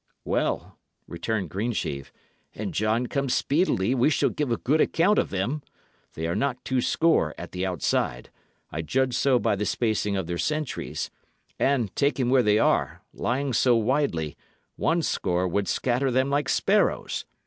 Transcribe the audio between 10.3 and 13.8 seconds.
sentries and, taken where they are, lying so